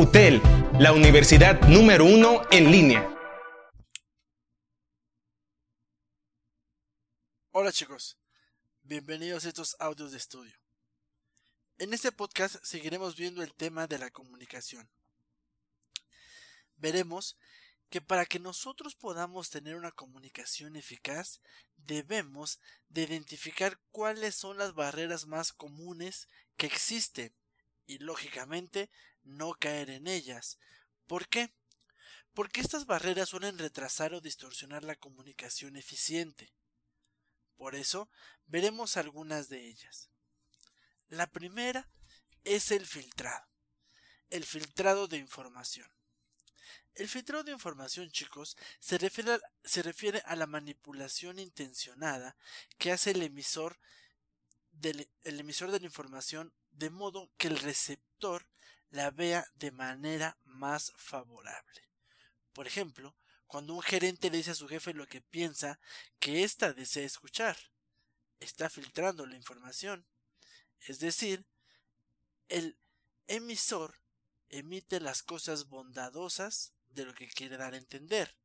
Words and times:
UTEL, 0.00 0.40
la 0.78 0.94
universidad 0.94 1.60
número 1.68 2.06
uno 2.06 2.40
en 2.50 2.70
línea. 2.70 3.06
Hola 7.50 7.70
chicos, 7.70 8.16
bienvenidos 8.80 9.44
a 9.44 9.48
estos 9.48 9.76
audios 9.78 10.12
de 10.12 10.16
estudio. 10.16 10.56
En 11.76 11.92
este 11.92 12.12
podcast 12.12 12.56
seguiremos 12.64 13.14
viendo 13.14 13.42
el 13.42 13.52
tema 13.52 13.86
de 13.86 13.98
la 13.98 14.08
comunicación. 14.08 14.88
Veremos 16.78 17.36
que 17.90 18.00
para 18.00 18.24
que 18.24 18.38
nosotros 18.38 18.94
podamos 18.94 19.50
tener 19.50 19.76
una 19.76 19.92
comunicación 19.92 20.76
eficaz, 20.76 21.42
debemos 21.76 22.58
de 22.88 23.02
identificar 23.02 23.78
cuáles 23.90 24.34
son 24.34 24.56
las 24.56 24.72
barreras 24.72 25.26
más 25.26 25.52
comunes 25.52 26.26
que 26.56 26.64
existen 26.64 27.34
y 27.86 27.98
lógicamente 27.98 28.88
no 29.22 29.54
caer 29.54 29.90
en 29.90 30.06
ellas. 30.06 30.58
¿Por 31.06 31.28
qué? 31.28 31.52
Porque 32.34 32.60
estas 32.60 32.86
barreras 32.86 33.28
suelen 33.28 33.58
retrasar 33.58 34.14
o 34.14 34.20
distorsionar 34.20 34.84
la 34.84 34.96
comunicación 34.96 35.76
eficiente. 35.76 36.52
Por 37.56 37.74
eso, 37.74 38.08
veremos 38.46 38.96
algunas 38.96 39.48
de 39.48 39.66
ellas. 39.66 40.08
La 41.08 41.26
primera 41.26 41.88
es 42.44 42.70
el 42.70 42.86
filtrado. 42.86 43.46
El 44.30 44.44
filtrado 44.44 45.08
de 45.08 45.18
información. 45.18 45.90
El 46.94 47.08
filtrado 47.08 47.44
de 47.44 47.52
información, 47.52 48.10
chicos, 48.10 48.56
se 48.78 48.98
refiere, 48.98 50.22
a, 50.24 50.36
la 50.36 50.46
manipulación 50.46 51.38
intencionada 51.38 52.36
que 52.78 52.92
hace 52.92 53.12
el 53.12 53.22
emisor, 53.22 53.78
del, 54.72 55.10
el 55.22 55.40
emisor 55.40 55.70
de 55.70 55.80
la 55.80 55.86
información 55.86 56.52
de 56.70 56.90
modo 56.90 57.30
que 57.36 57.48
el 57.48 57.58
receptor 57.58 58.46
la 58.90 59.10
vea 59.10 59.46
de 59.54 59.70
manera 59.70 60.38
más 60.44 60.92
favorable. 60.96 61.88
Por 62.52 62.66
ejemplo, 62.66 63.16
cuando 63.46 63.74
un 63.74 63.82
gerente 63.82 64.30
le 64.30 64.38
dice 64.38 64.52
a 64.52 64.54
su 64.54 64.68
jefe 64.68 64.94
lo 64.94 65.06
que 65.06 65.20
piensa 65.20 65.80
que 66.18 66.44
ésta 66.44 66.72
desea 66.72 67.04
escuchar, 67.04 67.56
está 68.38 68.68
filtrando 68.70 69.26
la 69.26 69.36
información. 69.36 70.06
Es 70.80 70.98
decir, 70.98 71.44
el 72.48 72.78
emisor 73.26 74.00
emite 74.48 75.00
las 75.00 75.22
cosas 75.22 75.68
bondadosas 75.68 76.72
de 76.88 77.04
lo 77.04 77.14
que 77.14 77.28
quiere 77.28 77.56
dar 77.56 77.74
a 77.74 77.78
entender, 77.78 78.36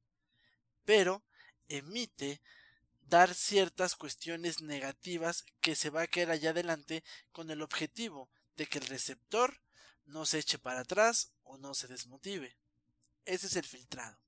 pero 0.86 1.24
emite 1.68 2.42
dar 3.02 3.34
ciertas 3.34 3.96
cuestiones 3.96 4.62
negativas 4.62 5.46
que 5.62 5.76
se 5.76 5.90
va 5.90 6.04
a 6.04 6.08
quedar 6.08 6.32
allá 6.32 6.52
adelante 6.52 7.04
con 7.32 7.50
el 7.50 7.62
objetivo 7.62 8.30
de 8.56 8.68
que 8.68 8.80
el 8.80 8.88
receptor 8.88 9.62
no 10.06 10.26
se 10.26 10.40
eche 10.40 10.60
para 10.60 10.82
atrás 10.82 11.32
o 11.44 11.58
no 11.58 11.74
se 11.74 11.88
desmotive. 11.88 12.58
Ese 13.26 13.48
es 13.48 13.56
el 13.56 13.66
filtrado. 13.66 14.20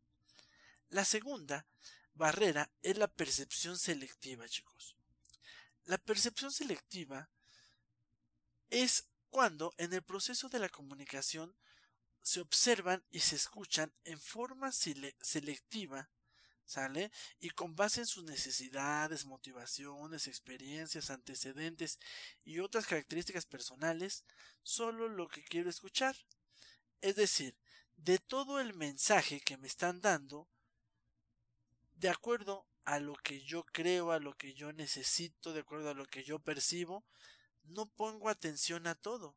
La 0.90 1.06
segunda 1.06 1.66
barrera 2.14 2.72
es 2.82 2.98
la 2.98 3.08
percepción 3.08 3.78
selectiva, 3.78 4.48
chicos. 4.48 4.96
La 5.86 5.98
percepción 5.98 6.52
selectiva 6.52 7.30
es 8.70 9.08
cuando 9.30 9.74
en 9.78 9.94
el 9.94 10.02
proceso 10.02 10.50
de 10.50 10.60
la 10.60 10.70
comunicación 10.70 11.56
se 12.22 12.42
observan 12.42 13.06
y 13.10 13.20
se 13.20 13.36
escuchan 13.36 13.94
en 14.04 14.20
forma 14.20 14.72
selectiva, 14.72 16.10
¿sale? 16.68 17.12
Y 17.40 17.50
con 17.50 17.76
base 17.76 18.02
en 18.02 18.06
sus 18.06 18.26
necesidades, 18.26 19.26
motivaciones, 19.26 20.28
experiencias, 20.28 21.10
antecedentes 21.10 21.98
y 22.44 22.60
otras 22.60 22.86
características 22.86 23.46
personales, 23.46 24.26
solo 24.62 25.08
lo 25.08 25.28
que 25.30 25.44
quiero 25.44 25.70
escuchar. 25.70 26.16
Es 27.02 27.16
decir, 27.16 27.58
de 27.96 28.20
todo 28.20 28.60
el 28.60 28.74
mensaje 28.74 29.40
que 29.40 29.58
me 29.58 29.68
están 29.68 30.02
dando, 30.02 30.48
de 31.96 32.10
acuerdo 32.10 32.68
a 32.84 33.00
lo 33.00 33.16
que 33.16 33.42
yo 33.42 33.64
creo, 33.64 34.12
a 34.12 34.20
lo 34.20 34.34
que 34.36 34.54
yo 34.54 34.72
necesito, 34.74 35.54
de 35.54 35.62
acuerdo 35.62 35.90
a 35.90 35.94
lo 35.94 36.06
que 36.06 36.24
yo 36.24 36.40
percibo, 36.40 37.06
no 37.64 37.86
pongo 37.86 38.30
atención 38.30 38.88
a 38.88 38.96
todo. 38.96 39.36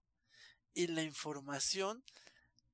Y 0.74 0.88
la 0.88 1.02
información 1.02 2.04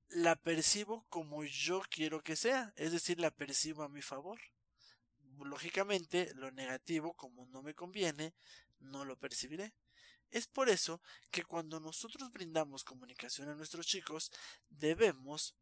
la 0.09 0.37
percibo 0.37 1.05
como 1.09 1.45
yo 1.45 1.83
quiero 1.91 2.23
que 2.23 2.37
sea, 2.37 2.73
es 2.77 2.93
decir, 2.93 3.19
la 3.21 3.31
percibo 3.31 3.83
a 3.83 3.89
mi 3.89 4.03
favor. 4.03 4.41
Lógicamente, 5.39 6.33
lo 6.35 6.51
negativo, 6.51 7.15
como 7.15 7.47
no 7.47 7.63
me 7.63 7.75
conviene, 7.75 8.35
no 8.81 9.05
lo 9.05 9.19
percibiré. 9.19 9.75
Es 10.31 10.47
por 10.47 10.69
eso 10.69 11.01
que 11.31 11.45
cuando 11.45 11.81
nosotros 11.81 12.33
brindamos 12.33 12.85
comunicación 12.85 13.49
a 13.49 13.55
nuestros 13.55 13.87
chicos, 13.87 14.33
debemos 14.71 15.55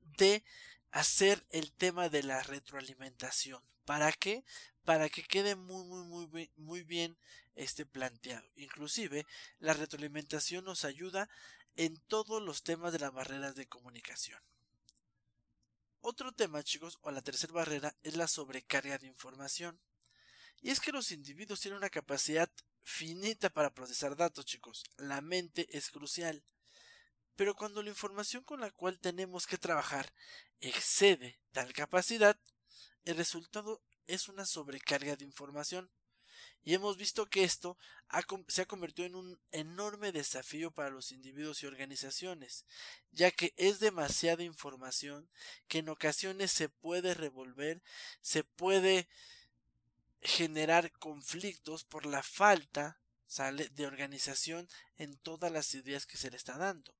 de 0.00 0.42
hacer 0.90 1.44
el 1.50 1.72
tema 1.72 2.08
de 2.08 2.22
la 2.22 2.42
retroalimentación. 2.42 3.62
¿Para 3.84 4.12
qué? 4.12 4.44
Para 4.84 5.08
que 5.08 5.22
quede 5.22 5.54
muy 5.54 5.84
muy 5.84 6.26
muy 6.26 6.50
muy 6.56 6.82
bien 6.82 7.16
este 7.54 7.86
planteado. 7.86 8.46
Inclusive 8.56 9.26
la 9.58 9.74
retroalimentación 9.74 10.64
nos 10.64 10.84
ayuda 10.84 11.28
en 11.76 11.98
todos 12.08 12.42
los 12.42 12.62
temas 12.62 12.92
de 12.92 12.98
las 12.98 13.12
barreras 13.12 13.54
de 13.54 13.66
comunicación. 13.66 14.40
Otro 16.00 16.32
tema, 16.32 16.62
chicos, 16.62 16.98
o 17.02 17.10
la 17.10 17.22
tercera 17.22 17.52
barrera, 17.52 17.96
es 18.02 18.16
la 18.16 18.28
sobrecarga 18.28 18.98
de 18.98 19.06
información. 19.06 19.80
Y 20.60 20.70
es 20.70 20.80
que 20.80 20.92
los 20.92 21.10
individuos 21.12 21.60
tienen 21.60 21.78
una 21.78 21.90
capacidad 21.90 22.50
finita 22.82 23.50
para 23.50 23.74
procesar 23.74 24.16
datos, 24.16 24.46
chicos. 24.46 24.84
La 24.96 25.20
mente 25.20 25.66
es 25.76 25.90
crucial. 25.90 26.44
Pero 27.34 27.54
cuando 27.54 27.82
la 27.82 27.90
información 27.90 28.44
con 28.44 28.60
la 28.60 28.70
cual 28.70 28.98
tenemos 28.98 29.46
que 29.46 29.58
trabajar 29.58 30.12
excede 30.60 31.38
tal 31.52 31.72
capacidad, 31.72 32.38
el 33.04 33.16
resultado 33.16 33.82
es 34.06 34.28
una 34.28 34.46
sobrecarga 34.46 35.16
de 35.16 35.24
información 35.24 35.90
y 36.66 36.74
hemos 36.74 36.96
visto 36.96 37.30
que 37.30 37.44
esto 37.44 37.78
se 38.48 38.62
ha 38.62 38.66
convertido 38.66 39.06
en 39.06 39.14
un 39.14 39.38
enorme 39.52 40.10
desafío 40.10 40.72
para 40.72 40.90
los 40.90 41.12
individuos 41.12 41.62
y 41.62 41.66
organizaciones, 41.66 42.64
ya 43.12 43.30
que 43.30 43.54
es 43.56 43.78
demasiada 43.78 44.42
información 44.42 45.30
que 45.68 45.78
en 45.78 45.88
ocasiones 45.88 46.50
se 46.50 46.68
puede 46.68 47.14
revolver, 47.14 47.80
se 48.20 48.42
puede 48.42 49.08
generar 50.22 50.90
conflictos 50.98 51.84
por 51.84 52.04
la 52.04 52.24
falta 52.24 52.98
de 53.70 53.86
organización 53.86 54.68
en 54.98 55.16
todas 55.18 55.52
las 55.52 55.72
ideas 55.72 56.04
que 56.04 56.16
se 56.16 56.32
le 56.32 56.36
está 56.36 56.58
dando. 56.58 56.92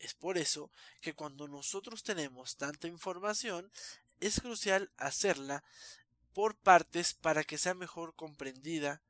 Es 0.00 0.14
por 0.14 0.38
eso 0.38 0.72
que 1.00 1.14
cuando 1.14 1.46
nosotros 1.46 2.02
tenemos 2.02 2.56
tanta 2.56 2.88
información, 2.88 3.70
es 4.18 4.40
crucial 4.40 4.90
hacerla 4.96 5.62
por 6.34 6.56
partes 6.56 7.14
para 7.14 7.44
que 7.44 7.56
sea 7.56 7.74
mejor 7.74 8.14
comprendida 8.14 9.02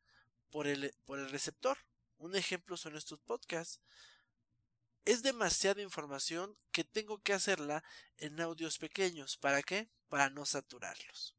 por 0.51 0.69
el, 0.69 0.95
por 1.05 1.19
el 1.19 1.31
receptor. 1.31 1.79
Un 2.19 2.37
ejemplo 2.37 2.77
son 2.77 2.97
estos 2.97 3.19
podcasts. 3.21 3.81
Es 5.05 5.23
demasiada 5.23 5.83
información 5.83 6.57
que 6.71 6.85
tengo 6.85 7.21
que 7.23 7.33
hacerla 7.33 7.83
en 8.19 8.41
audios 8.41 8.79
pequeños. 8.79 9.37
¿Para 9.37 9.63
qué? 9.63 9.91
Para 10.09 10.31
no 10.31 10.47
saturarlos. 10.47 11.37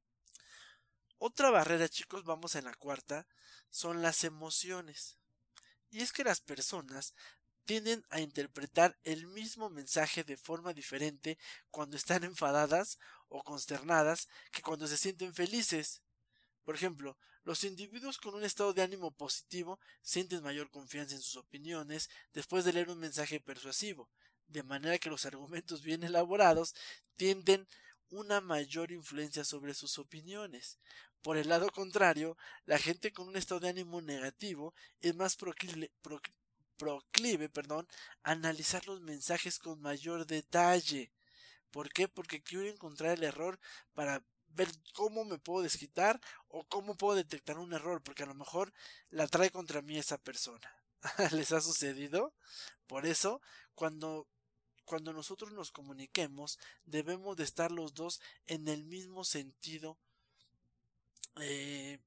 Otra 1.18 1.50
barrera, 1.50 1.88
chicos, 1.88 2.26
vamos 2.26 2.56
en 2.56 2.66
la 2.66 2.74
cuarta, 2.74 3.26
son 3.70 4.02
las 4.02 4.24
emociones. 4.24 5.18
Y 5.90 6.02
es 6.02 6.12
que 6.12 6.24
las 6.24 6.42
personas 6.42 7.16
tienden 7.66 8.06
a 8.10 8.22
interpretar 8.22 8.98
el 9.04 9.28
mismo 9.28 9.70
mensaje 9.70 10.24
de 10.24 10.38
forma 10.38 10.74
diferente 10.74 11.38
cuando 11.72 11.98
están 11.98 12.24
enfadadas 12.24 13.00
o 13.28 13.44
consternadas 13.44 14.30
que 14.52 14.62
cuando 14.62 14.88
se 14.88 14.98
sienten 14.98 15.34
felices. 15.34 16.02
Por 16.64 16.76
ejemplo, 16.76 17.18
los 17.44 17.64
individuos 17.64 18.18
con 18.18 18.34
un 18.34 18.44
estado 18.44 18.74
de 18.74 18.82
ánimo 18.82 19.12
positivo 19.12 19.80
sienten 20.02 20.44
mayor 20.44 20.70
confianza 20.70 21.16
en 21.16 21.22
sus 21.22 21.36
opiniones 21.36 22.10
después 22.34 22.66
de 22.66 22.74
leer 22.74 22.90
un 22.90 23.00
mensaje 23.00 23.40
persuasivo, 23.40 24.10
de 24.48 24.64
manera 24.64 24.98
que 24.98 25.10
los 25.10 25.26
argumentos 25.26 25.84
bien 25.84 26.04
elaborados 26.04 26.74
tienden 27.18 27.68
una 28.10 28.42
mayor 28.42 28.92
influencia 28.92 29.44
sobre 29.44 29.74
sus 29.74 29.98
opiniones. 29.98 30.80
Por 31.22 31.38
el 31.38 31.50
lado 31.50 31.70
contrario, 31.72 32.38
la 32.66 32.78
gente 32.78 33.12
con 33.12 33.28
un 33.28 33.36
estado 33.36 33.60
de 33.60 33.70
ánimo 33.70 34.02
negativo 34.02 34.74
es 35.02 35.16
más 35.16 35.36
proclive, 35.36 35.92
proclive 36.78 37.50
perdón, 37.50 37.88
analizar 38.24 38.86
los 38.88 39.02
mensajes 39.02 39.60
con 39.60 39.82
mayor 39.82 40.26
detalle. 40.26 41.12
¿Por 41.72 41.92
qué? 41.92 42.08
Porque 42.08 42.42
quiero 42.42 42.68
encontrar 42.68 43.18
el 43.18 43.24
error 43.24 43.60
para 43.94 44.24
ver 44.50 44.70
cómo 44.94 45.26
me 45.26 45.38
puedo 45.38 45.64
desquitar 45.64 46.22
o 46.48 46.64
cómo 46.68 46.96
puedo 46.96 47.16
detectar 47.16 47.58
un 47.58 47.74
error, 47.74 48.02
porque 48.02 48.24
a 48.24 48.28
lo 48.28 48.36
mejor 48.36 48.72
la 49.10 49.28
trae 49.28 49.50
contra 49.52 49.82
mí 49.82 49.98
esa 49.98 50.18
persona. 50.18 50.74
¿Les 51.32 51.52
ha 51.52 51.62
sucedido? 51.62 52.34
Por 52.88 53.06
eso, 53.06 53.42
cuando 53.74 54.28
cuando 54.86 55.14
nosotros 55.14 55.52
nos 55.52 55.72
comuniquemos, 55.72 56.60
debemos 56.86 57.36
de 57.38 57.44
estar 57.44 57.72
los 57.72 57.96
dos 57.96 58.22
en 58.46 58.68
el 58.68 58.86
mismo 58.86 59.24
sentido 59.24 59.98
eh, 61.42 62.00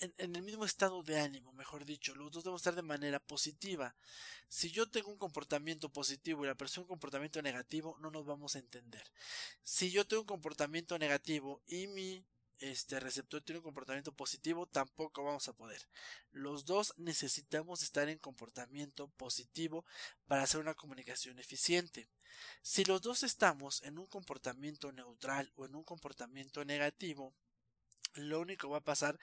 en, 0.00 0.36
el 0.36 0.42
mismo 0.58 0.66
estado 0.66 1.04
de 1.04 1.20
ánimo, 1.20 1.52
mejor 1.52 1.84
dicho. 1.84 2.16
Los 2.16 2.32
dos 2.32 2.42
debemos 2.42 2.62
estar 2.62 2.74
de 2.74 2.82
manera 2.82 3.20
positiva. 3.20 3.94
Si 4.48 4.72
yo 4.72 4.90
tengo 4.90 5.08
un 5.08 5.16
comportamiento 5.16 5.88
positivo 5.88 6.42
y 6.42 6.48
la 6.48 6.56
persona 6.56 6.82
un 6.82 6.88
comportamiento 6.88 7.40
negativo, 7.40 7.96
no 8.00 8.10
nos 8.10 8.26
vamos 8.26 8.56
a 8.56 8.58
entender. 8.58 9.04
Si 9.62 9.92
yo 9.92 10.04
tengo 10.04 10.22
un 10.22 10.26
comportamiento 10.26 10.98
negativo 10.98 11.62
y 11.68 11.86
mi 11.86 12.24
este 12.58 12.98
receptor 12.98 13.40
tiene 13.40 13.60
un 13.60 13.62
comportamiento 13.62 14.10
positivo, 14.10 14.66
tampoco 14.66 15.22
vamos 15.22 15.46
a 15.46 15.52
poder. 15.52 15.80
Los 16.32 16.64
dos 16.64 16.92
necesitamos 16.96 17.84
estar 17.84 18.08
en 18.08 18.18
comportamiento 18.18 19.06
positivo 19.10 19.84
para 20.26 20.42
hacer 20.42 20.58
una 20.58 20.74
comunicación 20.74 21.38
eficiente. 21.38 22.08
Si 22.62 22.84
los 22.84 23.00
dos 23.00 23.22
estamos 23.22 23.80
en 23.84 23.96
un 23.96 24.06
comportamiento 24.06 24.90
neutral 24.90 25.52
o 25.54 25.66
en 25.66 25.76
un 25.76 25.84
comportamiento 25.84 26.64
negativo, 26.64 27.32
lo 28.14 28.40
único 28.40 28.68
que 28.68 28.72
va 28.72 28.78
a 28.78 28.84
pasar 28.84 29.18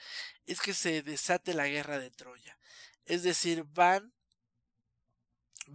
es 0.45 0.61
que 0.61 0.73
se 0.73 1.01
desate 1.01 1.53
la 1.53 1.67
guerra 1.67 1.99
de 1.99 2.11
Troya. 2.11 2.57
Es 3.05 3.23
decir, 3.23 3.63
van 3.65 4.13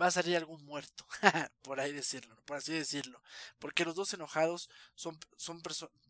va 0.00 0.06
a 0.06 0.10
salir 0.10 0.36
algún 0.36 0.64
muerto, 0.64 1.06
por 1.62 1.80
ahí 1.80 1.92
decirlo, 1.92 2.36
por 2.44 2.56
así 2.56 2.72
decirlo, 2.72 3.22
porque 3.58 3.84
los 3.84 3.94
dos 3.94 4.12
enojados 4.14 4.70
son, 4.94 5.18
son, 5.36 5.60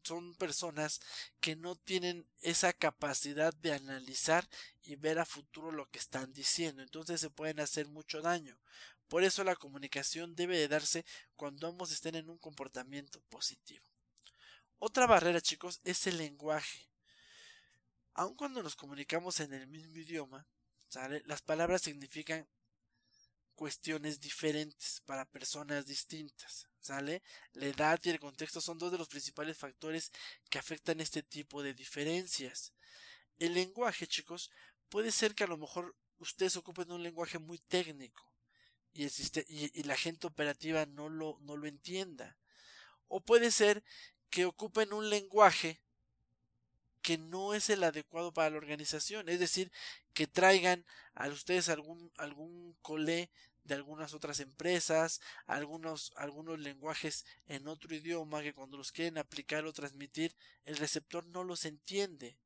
son 0.03 0.35
personas 0.35 1.01
que 1.41 1.57
no 1.57 1.77
tienen 1.77 2.27
esa 2.41 2.73
capacidad 2.73 3.55
de 3.55 3.73
analizar 3.73 4.49
y 4.83 4.97
ver 4.97 5.19
a 5.19 5.25
futuro 5.25 5.73
lo 5.73 5.89
que 5.89 5.99
están 5.99 6.33
diciendo, 6.33 6.83
entonces 6.83 7.21
se 7.21 7.31
pueden 7.31 7.61
hacer 7.61 7.87
mucho 7.89 8.21
daño. 8.21 8.59
Por 9.09 9.25
eso 9.25 9.43
la 9.43 9.57
comunicación 9.57 10.37
debe 10.37 10.57
de 10.57 10.69
darse 10.69 11.05
cuando 11.35 11.67
ambos 11.67 11.91
estén 11.91 12.15
en 12.15 12.31
un 12.31 12.39
comportamiento 12.39 13.21
positivo. 13.23 13.85
Otra 14.79 15.07
barrera, 15.07 15.41
chicos, 15.41 15.81
es 15.85 16.07
el 16.07 16.19
lenguaje. 16.19 16.90
Aun 18.15 18.35
cuando 18.35 18.63
nos 18.63 18.77
comunicamos 18.77 19.41
en 19.41 19.53
el 19.53 19.67
mismo 19.67 19.97
idioma, 19.97 20.47
las 21.25 21.43
palabras 21.43 21.83
significan 21.83 22.49
cuestiones 23.55 24.21
diferentes 24.21 25.03
para 25.05 25.27
personas 25.27 25.87
distintas. 25.87 26.67
¿Sale? 26.81 27.23
La 27.53 27.67
edad 27.67 28.01
y 28.03 28.09
el 28.09 28.19
contexto 28.19 28.61
son 28.61 28.79
dos 28.79 28.91
de 28.91 28.97
los 28.97 29.09
principales 29.09 29.59
factores 29.59 30.11
que 30.49 30.59
afectan 30.59 31.01
este 31.01 31.23
tipo 31.23 31.63
de 31.63 31.75
diferencias. 31.75 32.73
El 33.39 33.53
lenguaje, 33.53 34.07
chicos, 34.07 34.51
puede 34.89 35.13
ser 35.13 35.35
que 35.35 35.45
a 35.45 35.47
lo 35.47 35.59
mejor 35.59 35.95
ustedes 36.19 36.57
ocupen 36.57 36.91
un 36.91 37.03
lenguaje 37.03 37.39
muy 37.39 37.59
técnico 37.59 38.25
y, 38.93 39.83
la 39.85 39.97
gente 39.97 40.27
operativa 40.27 40.87
no 40.87 41.09
lo 41.09 41.67
entienda. 41.67 42.39
O 43.09 43.21
puede 43.21 43.51
ser 43.51 43.85
que 44.31 44.47
ocupen 44.47 44.95
un 44.95 45.11
lenguaje 45.11 45.83
que 47.03 47.19
no 47.19 47.55
es 47.55 47.71
el 47.71 47.85
adecuado 47.85 48.33
para 48.33 48.51
la 48.51 48.59
organización, 48.59 49.29
es 49.29 49.41
decir, 49.41 49.71
que 50.15 50.27
traigan 50.27 50.85
a 51.15 51.29
ustedes 51.29 51.69
algún 51.69 52.13
algún 52.17 52.77
colé 52.83 53.31
de 53.65 53.75
algunas 53.75 54.15
otras 54.15 54.41
empresas, 54.41 55.21
algunos, 55.47 56.13
algunos 56.17 56.59
lenguajes 56.59 57.25
en 57.47 57.69
otro 57.69 57.95
idioma 57.95 58.43
que 58.43 58.55
cuando 58.55 58.77
los 58.77 58.93
quieren 58.93 59.19
aplicar 59.19 59.65
o 59.65 59.73
transmitir, 59.73 60.35
el 60.65 60.77
receptor 60.77 61.27
no 61.27 61.45
los 61.45 61.65
entiende. 61.65 62.37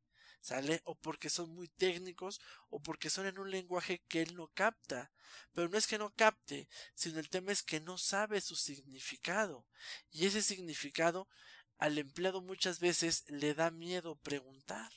¿Sale? 0.40 0.82
O 0.84 0.94
porque 0.94 1.30
son 1.30 1.54
muy 1.54 1.68
técnicos 1.68 2.38
o 2.68 2.78
porque 2.78 3.08
son 3.08 3.24
en 3.24 3.38
un 3.38 3.50
lenguaje 3.50 4.02
que 4.08 4.20
él 4.20 4.36
no 4.36 4.48
capta. 4.48 5.10
Pero 5.54 5.70
no 5.70 5.78
es 5.78 5.86
que 5.86 5.96
no 5.96 6.12
capte, 6.14 6.68
sino 6.94 7.18
el 7.18 7.30
tema 7.30 7.50
es 7.50 7.62
que 7.62 7.80
no 7.80 7.96
sabe 7.96 8.42
su 8.42 8.54
significado. 8.54 9.64
Y 10.12 10.26
ese 10.26 10.42
significado 10.42 11.28
al 11.78 11.98
empleado 11.98 12.40
muchas 12.40 12.80
veces 12.80 13.24
le 13.28 13.54
da 13.54 13.70
miedo 13.70 14.16
preguntar. 14.16 14.92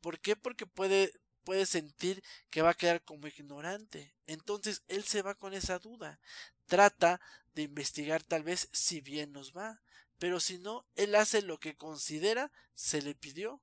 ¿Por 0.00 0.18
qué? 0.20 0.36
Porque 0.36 0.66
puede 0.66 1.12
puede 1.44 1.66
sentir 1.66 2.24
que 2.50 2.62
va 2.62 2.70
a 2.70 2.74
quedar 2.74 3.02
como 3.02 3.28
ignorante. 3.28 4.14
Entonces 4.26 4.82
él 4.88 5.04
se 5.04 5.22
va 5.22 5.34
con 5.34 5.54
esa 5.54 5.78
duda. 5.78 6.18
Trata 6.66 7.20
de 7.54 7.62
investigar 7.62 8.22
tal 8.24 8.42
vez 8.42 8.68
si 8.72 9.00
bien 9.00 9.32
nos 9.32 9.54
va. 9.56 9.80
Pero 10.18 10.40
si 10.40 10.58
no, 10.58 10.86
él 10.96 11.14
hace 11.14 11.42
lo 11.42 11.58
que 11.58 11.76
considera 11.76 12.50
se 12.74 13.02
le 13.02 13.14
pidió. 13.14 13.60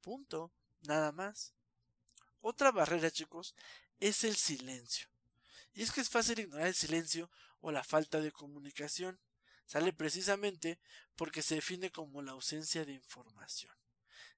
Punto. 0.00 0.52
Nada 0.82 1.10
más. 1.12 1.52
Otra 2.40 2.70
barrera, 2.70 3.10
chicos, 3.10 3.54
es 3.98 4.22
el 4.24 4.36
silencio. 4.36 5.08
Y 5.74 5.82
es 5.82 5.90
que 5.90 6.00
es 6.00 6.08
fácil 6.08 6.38
ignorar 6.38 6.68
el 6.68 6.74
silencio 6.74 7.30
o 7.60 7.72
la 7.72 7.82
falta 7.82 8.20
de 8.20 8.30
comunicación. 8.30 9.18
Sale 9.66 9.92
precisamente 9.92 10.78
porque 11.16 11.42
se 11.42 11.56
define 11.56 11.90
como 11.90 12.22
la 12.22 12.32
ausencia 12.32 12.84
de 12.84 12.92
información. 12.92 13.74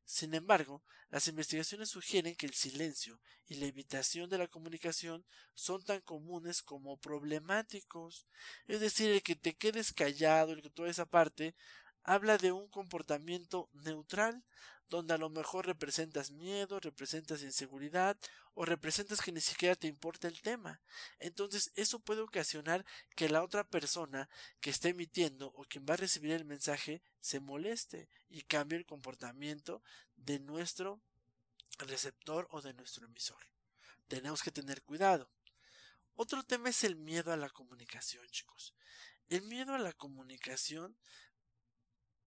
Sin 0.05 0.35
embargo, 0.35 0.83
las 1.11 1.29
investigaciones 1.29 1.91
sugieren 1.91 2.35
que 2.35 2.47
el 2.47 2.55
silencio 2.55 3.21
y 3.47 3.57
la 3.57 3.67
evitación 3.67 4.31
de 4.31 4.39
la 4.39 4.49
comunicación 4.49 5.25
son 5.55 5.85
tan 5.85 6.01
comunes 6.01 6.63
como 6.63 6.97
problemáticos. 6.97 8.27
Es 8.67 8.81
decir, 8.81 9.11
el 9.11 9.23
que 9.23 9.37
te 9.37 9.55
quedes 9.55 9.93
callado, 9.93 10.53
el 10.53 10.63
que 10.63 10.71
toda 10.71 10.89
esa 10.89 11.05
parte, 11.05 11.55
habla 12.05 12.39
de 12.39 12.53
un 12.53 12.69
comportamiento 12.69 13.69
neutral, 13.75 14.43
donde 14.89 15.15
a 15.15 15.19
lo 15.19 15.29
mejor 15.29 15.67
representas 15.67 16.31
miedo, 16.31 16.81
representas 16.81 17.43
inseguridad 17.43 18.17
o 18.55 18.65
representas 18.65 19.21
que 19.21 19.33
ni 19.33 19.41
siquiera 19.41 19.75
te 19.75 19.87
importa 19.87 20.29
el 20.29 20.41
tema. 20.41 20.81
Entonces 21.19 21.71
eso 21.75 22.01
puede 22.01 22.23
ocasionar 22.23 22.85
que 23.15 23.29
la 23.29 23.43
otra 23.43 23.65
persona 23.65 24.29
que 24.61 24.71
está 24.71 24.89
emitiendo 24.89 25.53
o 25.57 25.65
quien 25.65 25.85
va 25.89 25.95
a 25.95 25.99
recibir 25.99 26.33
el 26.33 26.45
mensaje 26.45 27.03
se 27.21 27.41
moleste 27.41 28.09
y 28.31 28.43
cambie 28.43 28.79
el 28.79 28.87
comportamiento 28.87 29.83
de 30.17 30.41
nuestro 30.41 31.01
receptor 31.79 32.49
o 32.51 32.61
de 32.63 32.75
nuestro 32.75 33.07
emisor. 33.07 33.39
Tenemos 34.09 34.43
que 34.43 34.51
tener 34.51 34.83
cuidado. 34.83 35.31
Otro 36.17 36.43
tema 36.43 36.71
es 36.71 36.83
el 36.83 36.97
miedo 36.97 37.33
a 37.33 37.37
la 37.37 37.51
comunicación, 37.51 38.27
chicos. 38.31 38.75
El 39.29 39.43
miedo 39.43 39.75
a 39.75 39.79
la 39.79 39.93
comunicación 39.93 40.97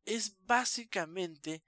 es 0.06 0.36
básicamente 0.46 1.64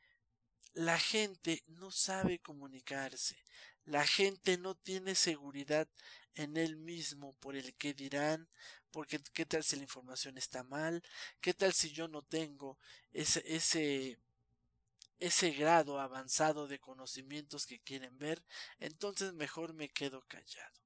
la 0.74 1.00
gente 1.00 1.64
no 1.68 1.92
sabe 1.92 2.40
comunicarse, 2.40 3.38
la 3.86 4.06
gente 4.06 4.58
no 4.58 4.76
tiene 4.76 5.16
seguridad 5.16 5.88
en 6.36 6.58
él 6.58 6.78
mismo 6.78 7.34
por 7.34 7.56
el 7.56 7.76
que 7.76 7.94
dirán, 7.94 8.48
porque 8.92 9.20
qué 9.34 9.46
tal 9.46 9.64
si 9.64 9.76
la 9.76 9.84
información 9.84 10.38
está 10.38 10.64
mal, 10.64 11.04
qué 11.42 11.54
tal 11.54 11.74
si 11.74 11.92
yo 11.92 12.08
no 12.08 12.22
tengo 12.22 12.78
ese, 13.12 13.44
ese, 13.46 14.20
ese 15.20 15.52
grado 15.52 16.00
avanzado 16.00 16.68
de 16.68 16.80
conocimientos 16.80 17.66
que 17.66 17.80
quieren 17.80 18.18
ver, 18.18 18.44
entonces 18.80 19.34
mejor 19.34 19.74
me 19.74 19.90
quedo 19.90 20.22
callado. 20.28 20.84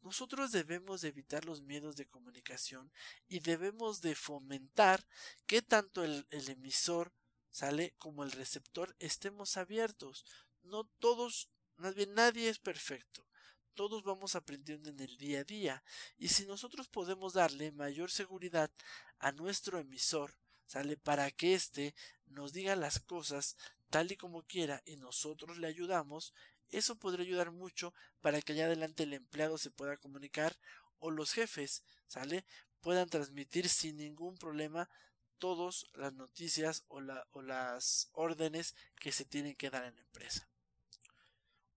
Nosotros 0.00 0.52
debemos 0.52 1.00
de 1.00 1.08
evitar 1.08 1.46
los 1.46 1.62
miedos 1.62 1.96
de 1.96 2.06
comunicación 2.06 2.92
y 3.26 3.40
debemos 3.40 4.02
de 4.02 4.14
fomentar 4.14 5.06
que 5.46 5.62
tanto 5.62 6.04
el, 6.04 6.26
el 6.28 6.50
emisor 6.50 7.10
sale 7.54 7.94
como 7.98 8.24
el 8.24 8.32
receptor 8.32 8.96
estemos 8.98 9.56
abiertos. 9.56 10.26
No 10.64 10.82
todos, 10.98 11.48
más 11.76 11.94
bien 11.94 12.12
nadie 12.12 12.48
es 12.48 12.58
perfecto. 12.58 13.28
Todos 13.74 14.02
vamos 14.02 14.34
aprendiendo 14.34 14.90
en 14.90 14.98
el 14.98 15.16
día 15.18 15.40
a 15.40 15.44
día. 15.44 15.84
Y 16.16 16.30
si 16.30 16.46
nosotros 16.46 16.88
podemos 16.88 17.32
darle 17.32 17.70
mayor 17.70 18.10
seguridad 18.10 18.72
a 19.20 19.30
nuestro 19.30 19.78
emisor, 19.78 20.36
sale 20.66 20.96
para 20.96 21.30
que 21.30 21.54
éste 21.54 21.94
nos 22.26 22.52
diga 22.52 22.74
las 22.74 22.98
cosas 22.98 23.56
tal 23.88 24.10
y 24.10 24.16
como 24.16 24.42
quiera 24.42 24.82
y 24.84 24.96
nosotros 24.96 25.58
le 25.58 25.68
ayudamos, 25.68 26.34
eso 26.70 26.96
podría 26.96 27.24
ayudar 27.24 27.52
mucho 27.52 27.94
para 28.20 28.42
que 28.42 28.52
allá 28.52 28.66
adelante 28.66 29.04
el 29.04 29.12
empleado 29.12 29.58
se 29.58 29.70
pueda 29.70 29.96
comunicar 29.96 30.58
o 30.98 31.12
los 31.12 31.30
jefes, 31.32 31.84
¿sale? 32.08 32.44
puedan 32.80 33.08
transmitir 33.08 33.68
sin 33.68 33.96
ningún 33.96 34.36
problema 34.36 34.90
todas 35.38 35.86
las 35.94 36.12
noticias 36.12 36.84
o, 36.88 37.00
las 37.00 38.08
órdenes 38.12 38.74
que 38.96 39.12
se 39.12 39.24
tienen 39.24 39.56
que 39.56 39.70
dar 39.70 39.84
en 39.84 39.94
la 39.94 40.02
empresa. 40.02 40.48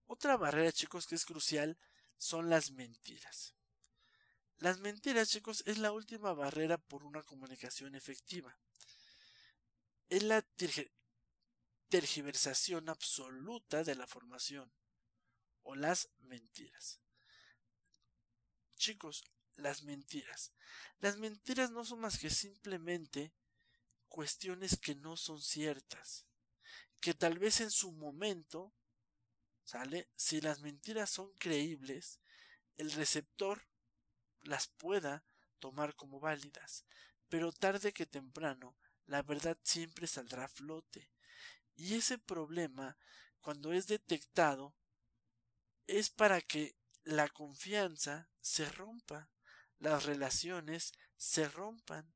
Otra 0.06 0.36
barrera, 0.36 0.72
chicos, 0.72 1.06
que 1.06 1.14
es 1.14 1.24
crucial 1.24 1.78
son 2.16 2.48
las 2.50 2.70
mentiras. 2.70 3.54
Las 4.58 4.80
mentiras, 4.80 5.28
chicos, 5.28 5.62
es 5.66 5.78
la 5.78 5.92
última 5.92 6.32
barrera 6.32 6.78
por 6.78 7.04
una 7.04 7.22
comunicación 7.22 7.94
efectiva. 7.94 8.58
Es 10.08 10.22
la 10.22 10.42
tergiversación 11.88 12.88
absoluta 12.88 13.84
de 13.84 13.94
la 13.94 14.06
formación 14.06 14.72
o 15.62 15.74
las 15.74 16.08
mentiras. 16.18 17.00
Chicos, 18.76 19.24
las 19.58 19.82
mentiras. 19.82 20.52
Las 21.00 21.18
mentiras 21.18 21.70
no 21.70 21.84
son 21.84 22.00
más 22.00 22.18
que 22.18 22.30
simplemente 22.30 23.32
cuestiones 24.08 24.78
que 24.78 24.94
no 24.94 25.16
son 25.16 25.40
ciertas, 25.40 26.26
que 27.00 27.14
tal 27.14 27.38
vez 27.38 27.60
en 27.60 27.70
su 27.70 27.92
momento, 27.92 28.74
¿sale? 29.64 30.08
Si 30.16 30.40
las 30.40 30.60
mentiras 30.60 31.10
son 31.10 31.32
creíbles, 31.34 32.20
el 32.76 32.92
receptor 32.92 33.68
las 34.42 34.68
pueda 34.68 35.24
tomar 35.58 35.94
como 35.94 36.20
válidas, 36.20 36.84
pero 37.28 37.52
tarde 37.52 37.92
que 37.92 38.06
temprano 38.06 38.76
la 39.06 39.22
verdad 39.22 39.58
siempre 39.62 40.06
saldrá 40.06 40.44
a 40.44 40.48
flote. 40.48 41.10
Y 41.76 41.94
ese 41.94 42.18
problema, 42.18 42.96
cuando 43.40 43.72
es 43.72 43.86
detectado, 43.86 44.74
es 45.86 46.10
para 46.10 46.40
que 46.40 46.76
la 47.04 47.28
confianza 47.28 48.30
se 48.40 48.68
rompa, 48.70 49.30
las 49.78 50.04
relaciones 50.04 50.92
se 51.16 51.48
rompan. 51.48 52.12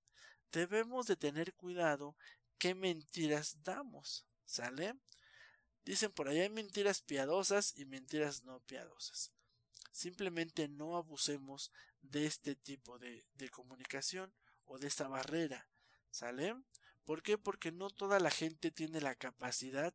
Debemos 0.52 1.06
de 1.06 1.16
tener 1.16 1.54
cuidado 1.54 2.16
qué 2.58 2.74
mentiras 2.74 3.62
damos, 3.62 4.26
¿sale? 4.44 4.94
Dicen 5.84 6.12
por 6.12 6.28
ahí 6.28 6.40
hay 6.40 6.50
mentiras 6.50 7.00
piadosas 7.02 7.76
y 7.76 7.86
mentiras 7.86 8.44
no 8.44 8.60
piadosas. 8.60 9.32
Simplemente 9.90 10.68
no 10.68 10.96
abusemos 10.96 11.72
de 12.02 12.26
este 12.26 12.54
tipo 12.54 12.98
de, 12.98 13.26
de 13.34 13.48
comunicación 13.48 14.32
o 14.64 14.78
de 14.78 14.86
esta 14.86 15.08
barrera, 15.08 15.68
¿sale? 16.10 16.54
¿Por 17.04 17.22
qué? 17.22 17.36
Porque 17.36 17.72
no 17.72 17.90
toda 17.90 18.20
la 18.20 18.30
gente 18.30 18.70
tiene 18.70 19.00
la 19.00 19.14
capacidad 19.14 19.94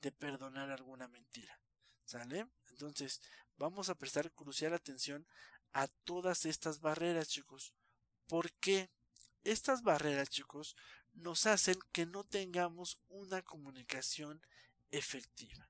de 0.00 0.12
perdonar 0.12 0.70
alguna 0.70 1.08
mentira. 1.08 1.60
¿Sale? 2.04 2.46
Entonces, 2.68 3.20
vamos 3.56 3.88
a 3.88 3.94
prestar 3.94 4.32
crucial 4.32 4.74
atención 4.74 5.26
a 5.72 5.88
todas 5.88 6.44
estas 6.44 6.80
barreras, 6.80 7.28
chicos. 7.28 7.72
¿Por 8.26 8.52
qué? 8.54 8.90
Estas 9.44 9.82
barreras, 9.82 10.30
chicos, 10.30 10.74
nos 11.12 11.46
hacen 11.46 11.78
que 11.92 12.06
no 12.06 12.24
tengamos 12.24 12.98
una 13.08 13.42
comunicación 13.42 14.40
efectiva. 14.90 15.68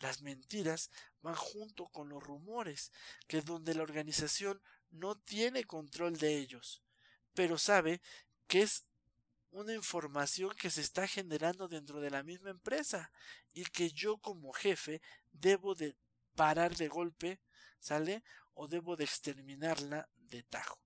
Las 0.00 0.20
mentiras 0.20 0.90
van 1.22 1.34
junto 1.34 1.88
con 1.88 2.10
los 2.10 2.22
rumores, 2.22 2.92
que 3.26 3.38
es 3.38 3.44
donde 3.46 3.74
la 3.74 3.82
organización 3.82 4.60
no 4.90 5.16
tiene 5.16 5.64
control 5.64 6.18
de 6.18 6.36
ellos, 6.36 6.82
pero 7.32 7.56
sabe 7.56 8.02
que 8.46 8.62
es 8.62 8.84
una 9.50 9.72
información 9.72 10.54
que 10.54 10.68
se 10.68 10.82
está 10.82 11.06
generando 11.08 11.68
dentro 11.68 12.00
de 12.00 12.10
la 12.10 12.22
misma 12.22 12.50
empresa 12.50 13.10
y 13.52 13.64
que 13.64 13.90
yo 13.90 14.18
como 14.18 14.52
jefe 14.52 15.00
debo 15.32 15.74
de 15.74 15.96
parar 16.34 16.76
de 16.76 16.88
golpe, 16.88 17.40
¿sale? 17.78 18.22
O 18.52 18.68
debo 18.68 18.96
de 18.96 19.04
exterminarla 19.04 20.08
de 20.16 20.42
tajo. 20.42 20.83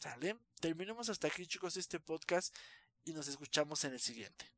¿Sale? 0.00 0.38
Terminemos 0.60 1.10
hasta 1.10 1.28
aquí 1.28 1.46
chicos 1.46 1.76
este 1.76 2.00
podcast 2.00 2.56
y 3.04 3.12
nos 3.12 3.28
escuchamos 3.28 3.84
en 3.84 3.92
el 3.92 4.00
siguiente. 4.00 4.50